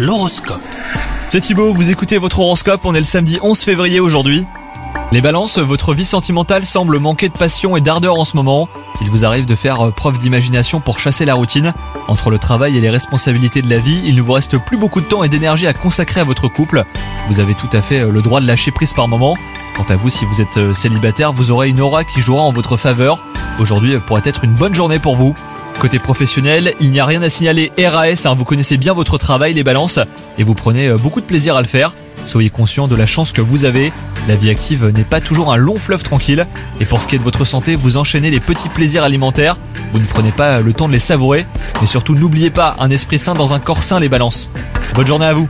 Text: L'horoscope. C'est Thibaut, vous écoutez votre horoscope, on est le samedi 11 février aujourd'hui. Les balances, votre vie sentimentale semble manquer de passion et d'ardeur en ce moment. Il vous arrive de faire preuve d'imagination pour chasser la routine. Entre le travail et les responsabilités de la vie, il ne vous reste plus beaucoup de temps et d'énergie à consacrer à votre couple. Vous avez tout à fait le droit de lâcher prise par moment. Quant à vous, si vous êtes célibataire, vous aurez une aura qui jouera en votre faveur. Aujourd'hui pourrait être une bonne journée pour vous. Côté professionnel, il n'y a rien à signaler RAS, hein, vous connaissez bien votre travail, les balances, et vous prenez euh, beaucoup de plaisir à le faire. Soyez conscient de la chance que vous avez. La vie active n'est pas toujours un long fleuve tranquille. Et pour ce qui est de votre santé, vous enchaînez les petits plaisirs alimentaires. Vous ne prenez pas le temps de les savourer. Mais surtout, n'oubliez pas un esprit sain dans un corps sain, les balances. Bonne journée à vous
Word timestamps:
L'horoscope. 0.00 0.62
C'est 1.28 1.40
Thibaut, 1.40 1.72
vous 1.74 1.90
écoutez 1.90 2.18
votre 2.18 2.38
horoscope, 2.38 2.82
on 2.84 2.94
est 2.94 3.00
le 3.00 3.04
samedi 3.04 3.40
11 3.42 3.58
février 3.58 3.98
aujourd'hui. 3.98 4.46
Les 5.10 5.20
balances, 5.20 5.58
votre 5.58 5.92
vie 5.92 6.04
sentimentale 6.04 6.64
semble 6.64 7.00
manquer 7.00 7.28
de 7.28 7.36
passion 7.36 7.76
et 7.76 7.80
d'ardeur 7.80 8.14
en 8.14 8.24
ce 8.24 8.36
moment. 8.36 8.68
Il 9.00 9.10
vous 9.10 9.24
arrive 9.24 9.44
de 9.44 9.56
faire 9.56 9.90
preuve 9.96 10.18
d'imagination 10.18 10.78
pour 10.78 11.00
chasser 11.00 11.24
la 11.24 11.34
routine. 11.34 11.74
Entre 12.06 12.30
le 12.30 12.38
travail 12.38 12.76
et 12.76 12.80
les 12.80 12.90
responsabilités 12.90 13.60
de 13.60 13.68
la 13.68 13.80
vie, 13.80 14.00
il 14.04 14.14
ne 14.14 14.22
vous 14.22 14.34
reste 14.34 14.56
plus 14.58 14.76
beaucoup 14.76 15.00
de 15.00 15.06
temps 15.06 15.24
et 15.24 15.28
d'énergie 15.28 15.66
à 15.66 15.74
consacrer 15.74 16.20
à 16.20 16.24
votre 16.24 16.46
couple. 16.46 16.84
Vous 17.26 17.40
avez 17.40 17.56
tout 17.56 17.70
à 17.72 17.82
fait 17.82 18.04
le 18.08 18.22
droit 18.22 18.40
de 18.40 18.46
lâcher 18.46 18.70
prise 18.70 18.94
par 18.94 19.08
moment. 19.08 19.36
Quant 19.74 19.92
à 19.92 19.96
vous, 19.96 20.10
si 20.10 20.24
vous 20.26 20.40
êtes 20.40 20.72
célibataire, 20.74 21.32
vous 21.32 21.50
aurez 21.50 21.70
une 21.70 21.80
aura 21.80 22.04
qui 22.04 22.20
jouera 22.20 22.42
en 22.42 22.52
votre 22.52 22.76
faveur. 22.76 23.20
Aujourd'hui 23.58 23.98
pourrait 23.98 24.22
être 24.26 24.44
une 24.44 24.54
bonne 24.54 24.76
journée 24.76 25.00
pour 25.00 25.16
vous. 25.16 25.34
Côté 25.80 26.00
professionnel, 26.00 26.74
il 26.80 26.90
n'y 26.90 26.98
a 26.98 27.06
rien 27.06 27.22
à 27.22 27.28
signaler 27.28 27.70
RAS, 27.78 28.26
hein, 28.26 28.34
vous 28.34 28.44
connaissez 28.44 28.76
bien 28.76 28.92
votre 28.92 29.16
travail, 29.16 29.54
les 29.54 29.62
balances, 29.62 30.00
et 30.36 30.42
vous 30.42 30.54
prenez 30.54 30.88
euh, 30.88 30.96
beaucoup 30.96 31.20
de 31.20 31.26
plaisir 31.26 31.54
à 31.54 31.62
le 31.62 31.68
faire. 31.68 31.92
Soyez 32.26 32.50
conscient 32.50 32.88
de 32.88 32.96
la 32.96 33.06
chance 33.06 33.32
que 33.32 33.40
vous 33.40 33.64
avez. 33.64 33.92
La 34.26 34.34
vie 34.34 34.50
active 34.50 34.86
n'est 34.94 35.04
pas 35.04 35.20
toujours 35.20 35.52
un 35.52 35.56
long 35.56 35.76
fleuve 35.76 36.02
tranquille. 36.02 36.46
Et 36.80 36.84
pour 36.84 37.00
ce 37.00 37.06
qui 37.06 37.14
est 37.14 37.18
de 37.18 37.24
votre 37.24 37.44
santé, 37.44 37.76
vous 37.76 37.96
enchaînez 37.96 38.30
les 38.30 38.40
petits 38.40 38.68
plaisirs 38.68 39.04
alimentaires. 39.04 39.56
Vous 39.92 40.00
ne 40.00 40.04
prenez 40.04 40.32
pas 40.32 40.60
le 40.60 40.72
temps 40.72 40.88
de 40.88 40.92
les 40.92 40.98
savourer. 40.98 41.46
Mais 41.80 41.86
surtout, 41.86 42.14
n'oubliez 42.14 42.50
pas 42.50 42.76
un 42.80 42.90
esprit 42.90 43.18
sain 43.18 43.34
dans 43.34 43.54
un 43.54 43.60
corps 43.60 43.82
sain, 43.82 44.00
les 44.00 44.10
balances. 44.10 44.50
Bonne 44.94 45.06
journée 45.06 45.26
à 45.26 45.32
vous 45.32 45.48